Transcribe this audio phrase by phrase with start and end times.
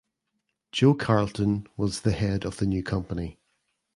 [0.71, 3.37] Joe Carlton was the head of the new company.